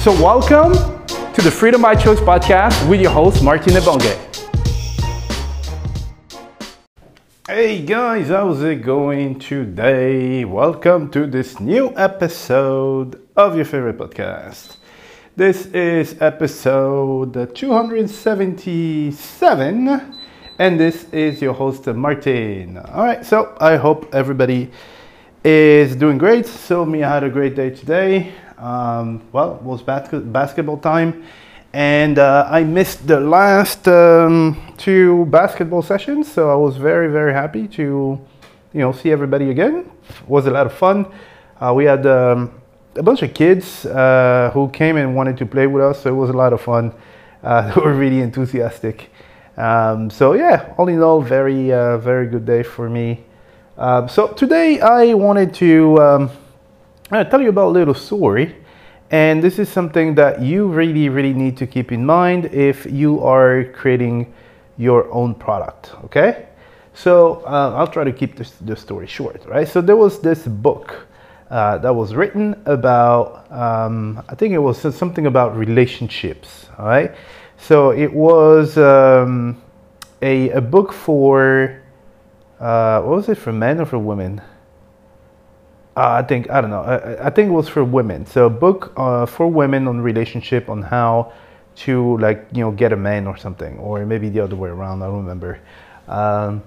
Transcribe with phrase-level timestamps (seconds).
[0.00, 0.72] So welcome
[1.34, 4.16] to the Freedom by Choice podcast with your host, Martin Ebonge.
[7.46, 10.46] Hey guys, how's it going today?
[10.46, 14.78] Welcome to this new episode of your favorite podcast.
[15.36, 20.16] This is episode 277,
[20.58, 22.78] and this is your host, Martin.
[22.78, 24.70] All right, so I hope everybody
[25.44, 26.46] is doing great.
[26.46, 28.32] So, me, I had a great day today.
[28.60, 31.24] Um, well, it was bas- basketball time
[31.72, 37.32] and uh, I missed the last um, two basketball sessions, so I was very very
[37.32, 38.18] happy to,
[38.72, 39.88] you know, see everybody again.
[40.08, 41.06] It was a lot of fun.
[41.60, 42.50] Uh, we had um,
[42.96, 46.16] a bunch of kids uh, who came and wanted to play with us, so it
[46.16, 46.92] was a lot of fun.
[47.42, 49.08] Uh, they were really enthusiastic.
[49.56, 53.24] Um, so yeah, all in all, very uh, very good day for me.
[53.78, 56.28] Um, so today I wanted to
[57.10, 58.56] um, tell you about a little story.
[59.10, 63.20] And this is something that you really, really need to keep in mind if you
[63.24, 64.32] are creating
[64.76, 66.46] your own product, okay?
[66.94, 69.66] So uh, I'll try to keep this, this story short, right?
[69.66, 71.08] So there was this book
[71.50, 77.12] uh, that was written about, um, I think it was something about relationships, all right?
[77.58, 79.60] So it was um,
[80.22, 81.82] a, a book for,
[82.60, 84.40] uh, what was it, for men or for women?
[85.96, 86.82] Uh, I think I don't know.
[86.82, 88.24] I, I, think it was for women.
[88.24, 91.32] So a book uh, for women on relationship on how
[91.76, 95.02] to like you know get a man or something, or maybe the other way around.
[95.02, 95.58] I don't remember.
[96.06, 96.62] Um,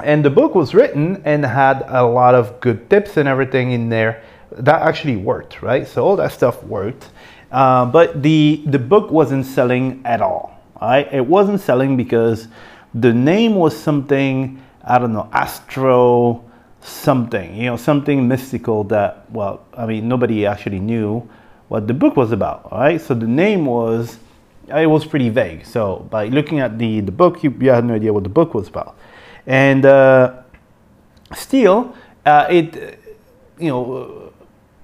[0.00, 3.88] and the book was written and had a lot of good tips and everything in
[3.88, 5.86] there that actually worked, right?
[5.86, 7.10] So all that stuff worked,
[7.50, 10.56] uh, but the the book wasn't selling at all.
[10.80, 11.12] Right?
[11.12, 12.48] It wasn't selling because
[12.94, 16.44] the name was something I don't know astro
[16.86, 21.28] something, you know, something mystical that, well, I mean, nobody actually knew
[21.68, 23.00] what the book was about, all right?
[23.00, 24.18] So the name was,
[24.68, 25.66] it was pretty vague.
[25.66, 28.54] So by looking at the, the book, you, you had no idea what the book
[28.54, 28.96] was about.
[29.46, 30.42] And uh,
[31.34, 33.00] still, uh, it,
[33.58, 34.32] you know,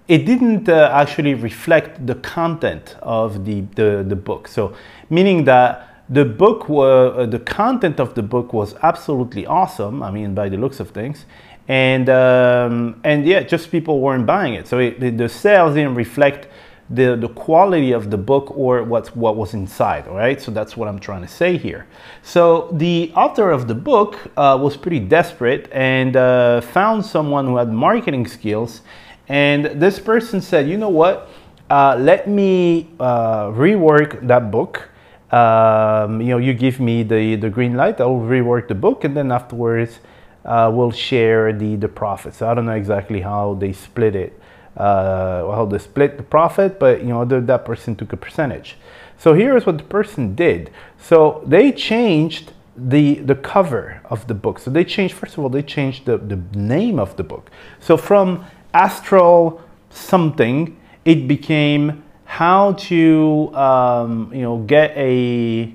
[0.08, 4.48] it didn't uh, actually reflect the content of the, the, the book.
[4.48, 4.74] So
[5.08, 10.02] meaning that the book, were, the content of the book was absolutely awesome.
[10.02, 11.26] I mean, by the looks of things
[11.68, 14.66] and um, and yeah, just people weren't buying it.
[14.66, 16.48] So it, the sales didn't reflect
[16.90, 20.08] the the quality of the book or what's what was inside.
[20.08, 21.86] All right, so that's what I'm trying to say here.
[22.22, 27.56] So the author of the book uh, was pretty desperate and uh, found someone who
[27.56, 28.82] had marketing skills,
[29.28, 31.30] and this person said, you know what?
[31.70, 34.88] Uh, let me uh, rework that book.
[35.30, 38.00] Um, you know, you give me the the green light.
[38.00, 40.00] I'll rework the book, and then afterwards
[40.44, 42.34] uh, will share the, the profit.
[42.34, 44.40] So I don't know exactly how they split it,
[44.76, 48.76] uh, how they split the profit, but you know, the, that person took a percentage.
[49.18, 50.70] So here's what the person did.
[50.98, 54.58] So they changed the the cover of the book.
[54.58, 57.50] So they changed, first of all, they changed the, the name of the book.
[57.80, 59.60] So from astral
[59.90, 65.72] something, it became how to um, you know get a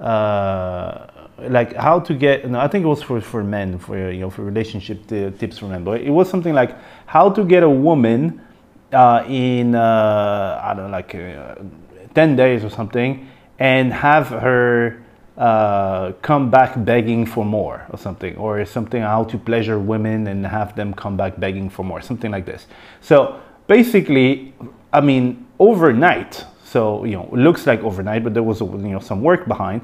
[0.00, 1.06] uh,
[1.48, 4.30] like how to get no, i think it was for, for men for you know
[4.30, 8.40] for relationship tips for men but it was something like how to get a woman
[8.92, 11.54] uh, in uh, i don't know like uh,
[12.14, 13.26] 10 days or something
[13.58, 15.02] and have her
[15.38, 20.46] uh, come back begging for more or something or something how to pleasure women and
[20.46, 22.66] have them come back begging for more something like this.
[23.00, 24.52] So basically
[24.92, 28.98] i mean overnight so you know it looks like overnight but there was you know
[28.98, 29.80] some work behind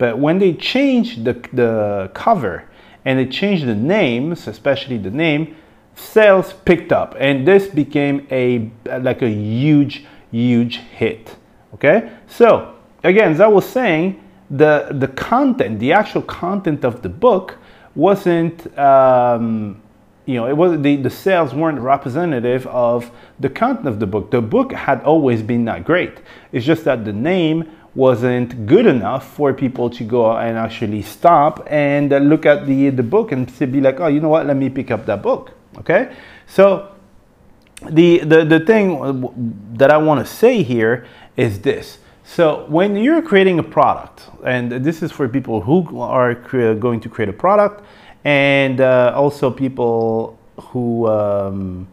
[0.00, 2.64] but when they changed the, the cover
[3.04, 5.56] and they changed the names, especially the name,
[5.94, 7.14] sales picked up.
[7.18, 11.36] And this became a like a huge, huge hit.
[11.74, 17.10] Okay, so again, as I was saying, the the content, the actual content of the
[17.10, 17.58] book,
[17.94, 18.78] wasn't.
[18.78, 19.82] Um,
[20.24, 23.10] you know, it was the, the sales weren't representative of
[23.40, 24.30] the content of the book.
[24.30, 26.18] The book had always been that great.
[26.52, 31.66] It's just that the name wasn't good enough for people to go and actually stop
[31.66, 34.46] and look at the the book and to be like, oh, you know what?
[34.46, 35.52] Let me pick up that book.
[35.78, 36.14] Okay,
[36.46, 36.90] so
[37.88, 41.06] the the the thing that I want to say here
[41.36, 41.98] is this.
[42.24, 47.08] So when you're creating a product, and this is for people who are going to
[47.08, 47.84] create a product,
[48.24, 51.88] and uh, also people who um,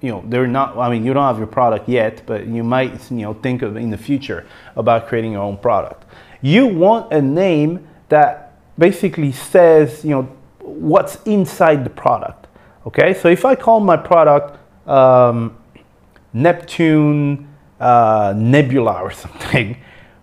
[0.00, 3.10] you know they're not i mean you don't have your product yet but you might
[3.10, 6.04] you know think of in the future about creating your own product.
[6.42, 10.22] You want a name that basically says you know
[10.60, 12.46] what's inside the product
[12.86, 13.14] okay?
[13.14, 14.58] So if i call my product
[14.88, 15.56] um,
[16.32, 17.48] neptune
[17.78, 19.76] uh, nebula or something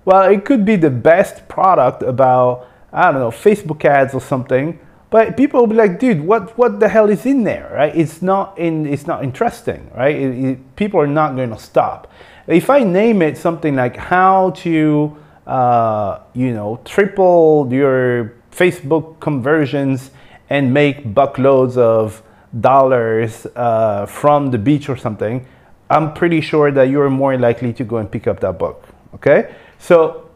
[0.06, 4.80] well it could be the best product about i don't know facebook ads or something
[5.10, 7.96] but people will be like, dude, what, what the hell is in there, right?
[7.96, 10.16] It's not in, it's not interesting, right?
[10.16, 12.12] It, it, people are not going to stop.
[12.48, 20.12] If I name it something like how to, uh, you know, triple your Facebook conversions
[20.50, 22.22] and make buckloads of
[22.60, 25.46] dollars uh, from the beach or something,
[25.90, 28.84] I'm pretty sure that you're more likely to go and pick up that book.
[29.16, 30.30] Okay, so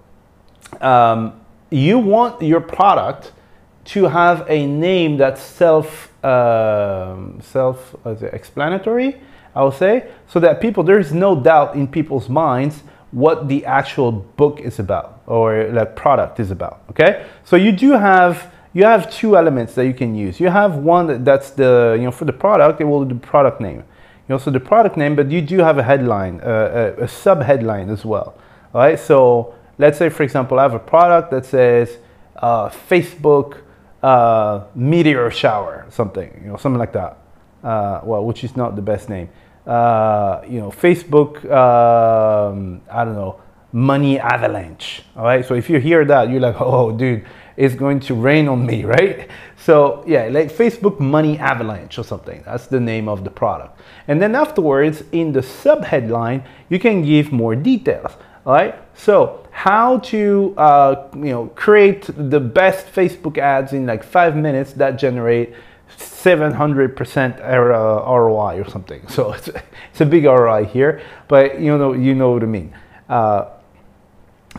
[0.80, 3.34] um, you want your product
[3.86, 9.16] to have a name that's self uh, self explanatory
[9.56, 14.12] i will say so that people there's no doubt in people's minds what the actual
[14.12, 17.26] book is about or that product is about okay?
[17.44, 20.40] So you do have you have two elements that you can use.
[20.40, 23.60] You have one that's the you know for the product it will be the product
[23.60, 23.78] name.
[23.78, 27.08] You know so the product name but you do have a headline uh, a, a
[27.08, 28.38] sub headline as well
[28.74, 29.00] all right?
[29.00, 31.98] So let's say for example i have a product that says
[32.38, 33.58] uh, facebook
[34.04, 37.18] uh, meteor shower, something, you know, something like that.
[37.64, 39.30] Uh, well, which is not the best name.
[39.66, 43.40] Uh, you know, Facebook, um, I don't know,
[43.72, 45.04] money avalanche.
[45.16, 45.46] All right.
[45.46, 47.26] So if you hear that, you're like, oh, dude,
[47.58, 49.30] it's going to rain on me, right?
[49.58, 52.42] So yeah, like Facebook money avalanche or something.
[52.46, 53.80] That's the name of the product.
[54.08, 58.12] And then afterwards, in the sub headline, you can give more details.
[58.46, 58.76] All right.
[58.96, 64.74] So how to uh, you know create the best Facebook ads in like five minutes
[64.74, 65.54] that generate
[65.98, 69.08] 700% ROI or something.
[69.08, 72.74] So it's, it's a big ROI here, but you know you know what I mean.
[73.10, 73.50] Uh,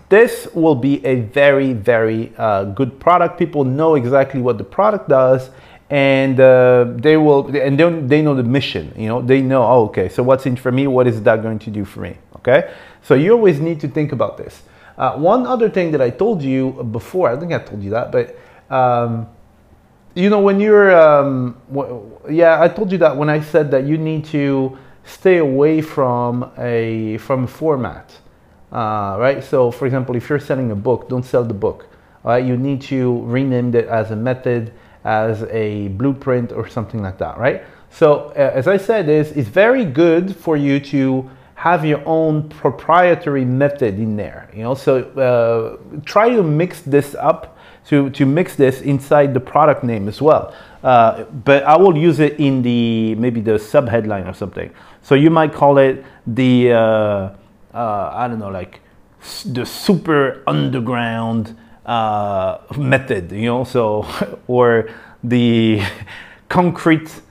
[0.08, 3.38] this will be a very very uh, good product.
[3.38, 5.50] People know exactly what the product does,
[5.92, 8.94] and uh, they will and they, they know the mission.
[8.96, 10.08] You know they know oh, okay.
[10.08, 10.86] So what's in for me?
[10.86, 12.16] What is that going to do for me?
[12.36, 12.72] Okay.
[13.02, 14.62] So you always need to think about this.
[14.96, 18.10] Uh, one other thing that I told you before, I think I told you that,
[18.10, 18.38] but
[18.74, 19.26] um,
[20.14, 21.60] you know when you're, um,
[22.30, 26.50] yeah, I told you that when I said that you need to stay away from
[26.56, 28.10] a from a format,
[28.72, 29.44] uh, right?
[29.44, 31.86] So for example, if you're selling a book, don't sell the book.
[32.24, 32.44] Right?
[32.44, 34.72] You need to rename it as a method,
[35.04, 37.64] as a blueprint, or something like that, right?
[37.90, 42.48] So uh, as I said, is it's very good for you to have your own
[42.48, 44.48] proprietary method in there.
[44.52, 47.56] You know, so uh, try to mix this up
[47.86, 50.54] to, to mix this inside the product name as well.
[50.82, 54.72] Uh, but I will use it in the maybe the sub headline or something.
[55.02, 56.78] So you might call it the uh,
[57.74, 58.80] uh I don't know like
[59.44, 63.32] the super underground uh, method.
[63.32, 64.06] You know, so
[64.46, 64.90] or
[65.22, 65.82] the
[66.48, 67.22] concrete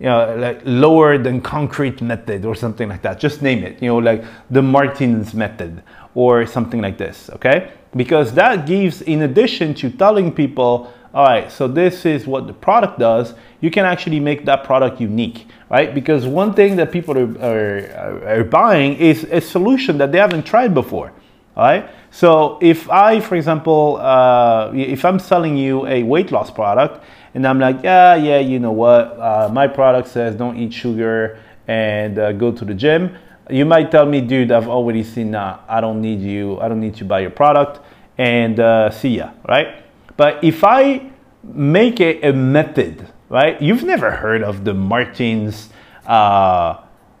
[0.00, 3.20] you know, like lower than concrete method or something like that.
[3.20, 5.82] Just name it, you know, like the Martins method
[6.14, 7.72] or something like this, okay?
[7.94, 12.52] Because that gives, in addition to telling people, all right, so this is what the
[12.54, 15.94] product does, you can actually make that product unique, right?
[15.94, 20.46] Because one thing that people are, are, are buying is a solution that they haven't
[20.46, 21.12] tried before,
[21.56, 21.90] all right?
[22.10, 27.46] So if I, for example, uh, if I'm selling you a weight loss product and
[27.46, 29.18] I'm like, yeah, yeah, you know what?
[29.18, 31.38] Uh, my product says don't eat sugar
[31.68, 33.16] and uh, go to the gym.
[33.48, 35.62] You might tell me, dude, I've already seen that.
[35.68, 36.60] I don't need you.
[36.60, 37.80] I don't need to buy your product
[38.18, 39.84] and uh, see ya, right?
[40.16, 41.10] But if I
[41.42, 43.60] make it a method, right?
[43.62, 45.70] You've never heard of the Martins,
[46.06, 46.76] uh,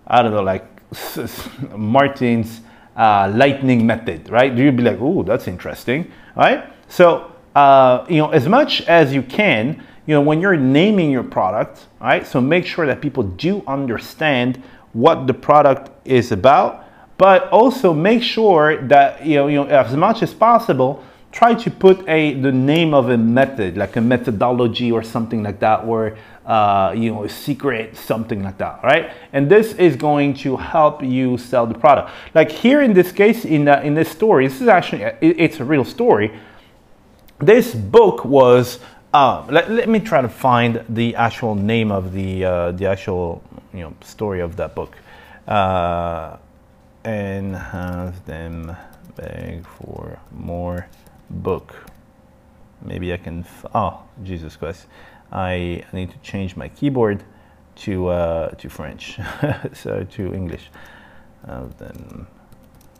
[0.06, 0.66] I don't know, like
[1.76, 2.60] Martins
[3.00, 4.54] uh, lightning method, right?
[4.54, 6.70] You'd be like, oh, that's interesting, right?
[6.88, 11.22] So, uh, you know, as much as you can, you know, when you're naming your
[11.22, 12.26] product, right?
[12.26, 16.84] So make sure that people do understand what the product is about,
[17.16, 21.70] but also make sure that you know, you know as much as possible try to
[21.70, 26.16] put a the name of a method like a methodology or something like that or
[26.46, 29.12] uh, you know a secret something like that right?
[29.32, 32.10] And this is going to help you sell the product.
[32.34, 35.60] Like here in this case in uh, in this story this is actually it, it's
[35.60, 36.32] a real story.
[37.38, 38.80] This book was
[39.12, 43.42] uh, let, let me try to find the actual name of the uh, the actual
[43.72, 44.96] you know story of that book.
[45.46, 46.36] Uh,
[47.04, 48.76] and have them
[49.16, 50.86] beg for more
[51.30, 51.74] book.
[52.82, 54.86] Maybe I can, oh, Jesus Christ.
[55.32, 57.22] I need to change my keyboard
[57.76, 59.18] to, uh, to French,
[59.72, 60.70] so to English.
[61.46, 62.26] Uh, then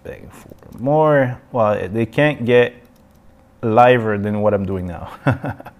[0.04, 1.40] beg for more.
[1.52, 2.74] Well, they can't get
[3.62, 5.12] liver than what I'm doing now.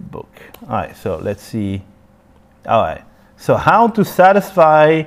[0.00, 0.28] book.
[0.62, 1.82] All right, so let's see.
[2.66, 3.04] All right,
[3.36, 5.04] so how to satisfy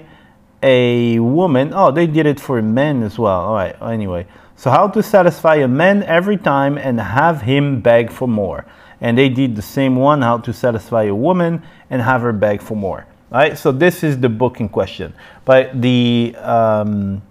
[0.64, 1.72] a woman.
[1.74, 3.42] Oh, they did it for men as well.
[3.42, 4.26] All right, anyway.
[4.56, 8.66] So how to satisfy a man every time and have him beg for more.
[9.02, 12.62] And they did the same one, how to satisfy a woman and have her beg
[12.62, 13.06] for more.
[13.30, 13.58] Right?
[13.58, 15.14] So this is the book in question.
[15.44, 17.22] But the um,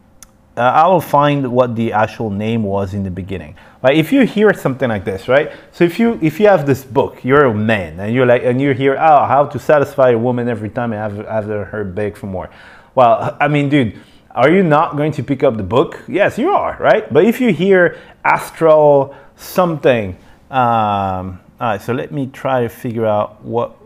[0.56, 3.56] uh, I will find what the actual name was in the beginning.
[3.82, 3.96] Right?
[3.96, 5.50] If you hear something like this, right?
[5.72, 8.60] So if you if you have this book, you're a man, and you're like, and
[8.60, 12.16] you hear, oh, how to satisfy a woman every time and have, have her beg
[12.16, 12.50] for more.
[12.94, 13.98] Well, I mean, dude
[14.34, 16.02] are you not going to pick up the book?
[16.08, 17.10] Yes, you are, right?
[17.12, 20.16] But if you hear astral something,
[20.50, 23.76] um, all right, so let me try to figure out what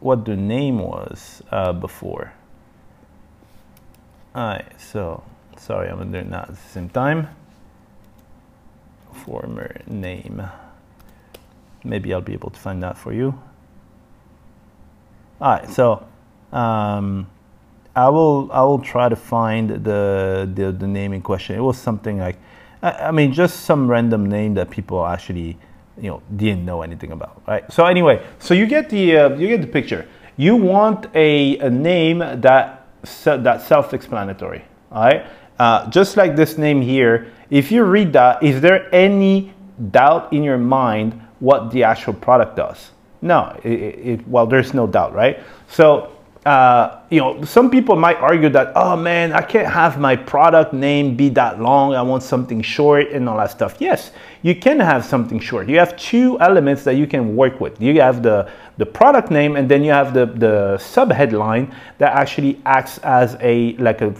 [0.00, 2.32] what the name was uh, before.
[4.34, 5.22] All right, so
[5.56, 7.28] sorry, I'm doing that at the same time.
[9.12, 10.42] Former name.
[11.84, 13.38] Maybe I'll be able to find that for you.
[15.40, 16.06] All right, so
[16.52, 17.26] um,
[17.94, 21.56] I will I will try to find the the, the name in question.
[21.56, 22.36] It was something like
[22.82, 25.58] I, I mean just some random name that people actually
[26.00, 27.70] you know didn't know anything about, right?
[27.72, 30.06] So anyway, so you get the uh, you get the picture.
[30.36, 32.86] You want a, a name that
[33.24, 35.26] that's self-explanatory, all right?
[35.58, 39.52] Uh, just like this name here, if you read that, is there any
[39.90, 42.90] doubt in your mind what the actual product does?
[43.20, 45.40] No, it, it, well, there's no doubt, right?
[45.68, 46.12] So
[46.48, 50.72] uh, you know, some people might argue that, oh man, I can't have my product
[50.72, 51.94] name be that long.
[51.94, 53.76] I want something short and all that stuff.
[53.80, 55.68] Yes, you can have something short.
[55.68, 57.78] You have two elements that you can work with.
[57.82, 62.14] You have the, the product name and then you have the, the sub headline that
[62.14, 64.14] actually acts as a, like a,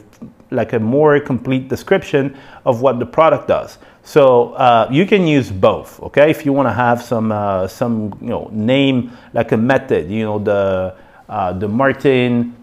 [0.51, 3.79] like a more complete description of what the product does.
[4.03, 6.31] So uh, you can use both, okay?
[6.31, 10.25] If you want to have some, uh, some, you know, name like a method, you
[10.25, 10.95] know, the,
[11.29, 12.55] uh, the Martin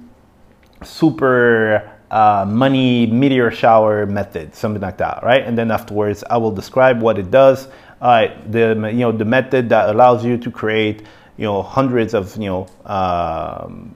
[0.83, 5.43] super uh, money meteor shower method, something like that, right?
[5.43, 7.67] And then afterwards, I will describe what it does.
[8.01, 11.03] Uh, the you know the method that allows you to create
[11.37, 13.95] you know hundreds of you know um,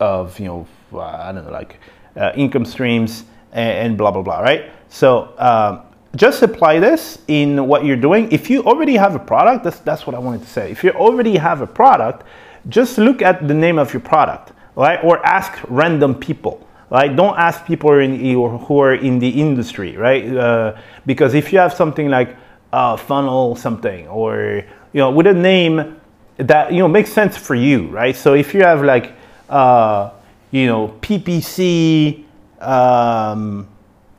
[0.00, 0.66] of you know
[0.98, 1.78] I don't know like
[2.16, 4.70] uh, income streams and, and, blah blah blah, right?
[4.88, 5.82] So um,
[6.16, 8.30] just apply this in what you're doing.
[8.30, 10.70] If you already have a product, that's that's what I wanted to say.
[10.70, 12.24] If you already have a product,
[12.68, 15.02] just look at the name of your product, right?
[15.02, 17.14] Or ask random people, right?
[17.14, 20.24] Don't ask people in, who are in the industry, right?
[20.36, 22.36] Uh, because if you have something like
[22.72, 26.00] uh, funnel something or, you know, with a name
[26.38, 28.16] that, you know, makes sense for you, right?
[28.16, 29.12] So if you have like,
[29.48, 30.10] uh,
[30.50, 32.24] you know, PPC,
[32.60, 33.68] um,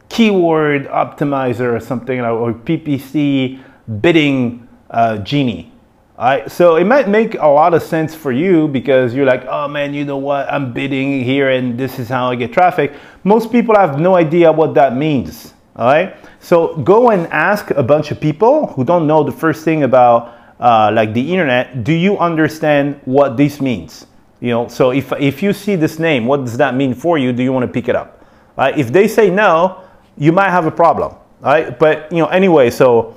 [0.09, 3.59] keyword optimizer or something, or PPC
[4.01, 5.71] bidding uh, genie,
[6.17, 9.67] Alright, so it might make a lot of sense for you because you're like, oh
[9.67, 10.51] man, you know what?
[10.51, 12.93] I'm bidding here and this is how I get traffic.
[13.25, 15.53] Most people have no idea what that means.
[15.77, 19.83] Alright, so go and ask a bunch of people who don't know the first thing
[19.83, 21.83] about uh, like the internet.
[21.83, 24.07] Do you understand what this means?
[24.39, 27.33] You know, so if if you see this name, what does that mean for you?
[27.33, 28.23] Do you want to pick it up?
[28.57, 28.77] Right?
[28.77, 29.83] If they say no,
[30.17, 31.15] you might have a problem.
[31.41, 31.77] Right?
[31.77, 33.15] But you know, anyway, so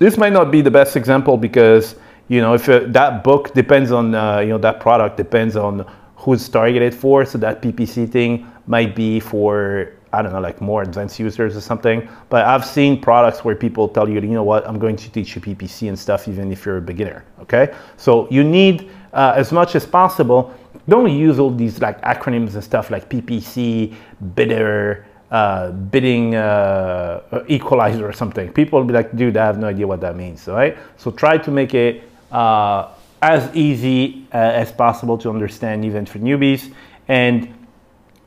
[0.00, 1.94] this might not be the best example because
[2.28, 5.86] you know if uh, that book depends on uh, you know that product depends on
[6.16, 10.82] who's targeted for so that ppc thing might be for i don't know like more
[10.82, 14.66] advanced users or something but i've seen products where people tell you you know what
[14.68, 18.28] i'm going to teach you ppc and stuff even if you're a beginner okay so
[18.30, 20.54] you need uh, as much as possible
[20.88, 23.94] don't use all these like acronyms and stuff like ppc
[24.34, 28.52] bidder uh, bidding uh, equalizer or something.
[28.52, 30.76] People will be like, dude, I have no idea what that means, right?
[30.96, 32.88] So try to make it uh,
[33.22, 36.72] as easy uh, as possible to understand even for newbies.
[37.08, 37.54] And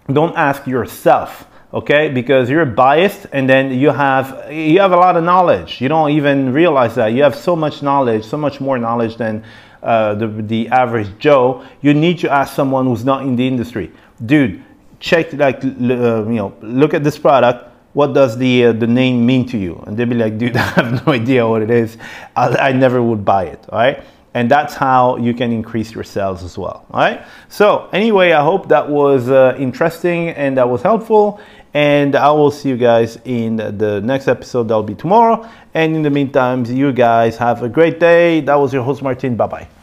[0.07, 5.17] don't ask yourself, okay because you're biased and then you have you have a lot
[5.17, 8.77] of knowledge you don't even realize that you have so much knowledge so much more
[8.77, 9.43] knowledge than
[9.81, 13.91] uh, the, the average joe you need to ask someone who's not in the industry
[14.23, 14.63] dude
[15.03, 19.23] check like uh, you know look at this product what does the uh, the name
[19.25, 19.83] mean to you?
[19.85, 21.97] And they'll be like dude i have no idea what it is.
[22.35, 24.03] I, I never would buy it all right?
[24.35, 27.23] And that's how you can increase your sales as well all right?
[27.49, 31.39] So anyway i hope that was uh, interesting and that was helpful.
[31.75, 34.69] And i will see you guys in the next episode.
[34.69, 35.47] That'll be tomorrow.
[35.73, 38.41] And in the meantime you guys have a great day.
[38.41, 39.35] That was your host martin.
[39.35, 39.82] Bye bye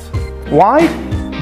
[0.51, 0.85] Why?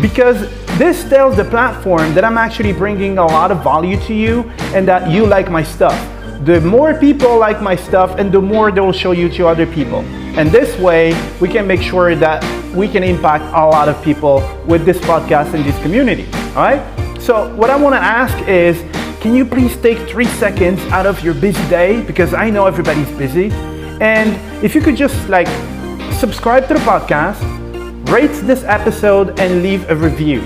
[0.04, 0.40] Because
[0.78, 4.44] this tells the platform that I'm actually bringing a lot of value to you
[4.76, 5.98] and that you like my stuff.
[6.46, 9.66] The more people like my stuff and the more they will show you to other
[9.66, 10.02] people.
[10.38, 12.44] And this way, we can make sure that
[12.76, 16.28] we can impact a lot of people with this podcast and this community.
[16.56, 17.20] All right?
[17.20, 18.80] So, what I want to ask is
[19.22, 22.02] can you please take three seconds out of your busy day?
[22.04, 23.50] Because I know everybody's busy.
[24.00, 25.48] And if you could just like
[26.14, 27.59] subscribe to the podcast,
[28.10, 30.42] rate this episode, and leave a review.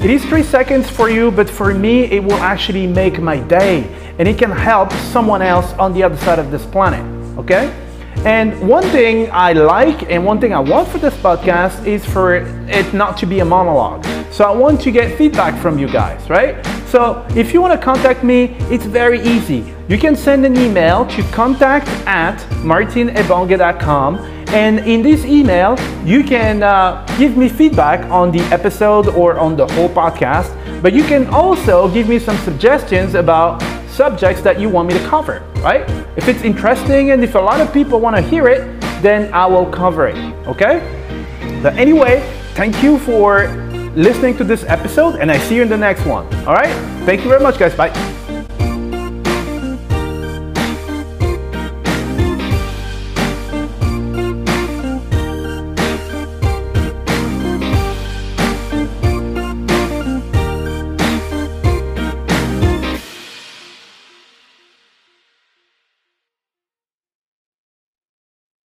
[0.00, 3.84] It is three seconds for you, but for me, it will actually make my day
[4.18, 7.04] and it can help someone else on the other side of this planet.
[7.36, 7.66] Okay?
[8.24, 12.36] And one thing I like and one thing I want for this podcast is for
[12.36, 14.04] it not to be a monologue.
[14.30, 16.64] So I want to get feedback from you guys, right?
[16.86, 19.74] So if you want to contact me, it's very easy.
[19.88, 26.64] You can send an email to contact at martinebonge.com and in this email, you can
[26.64, 30.50] uh, give me feedback on the episode or on the whole podcast,
[30.82, 35.06] but you can also give me some suggestions about subjects that you want me to
[35.06, 35.88] cover, right?
[36.16, 39.46] If it's interesting and if a lot of people want to hear it, then I
[39.46, 40.16] will cover it,
[40.48, 40.80] okay?
[41.62, 42.20] But anyway,
[42.54, 43.46] thank you for
[43.96, 46.72] listening to this episode and I see you in the next one, all right?
[47.04, 47.74] Thank you very much, guys.
[47.74, 48.19] Bye.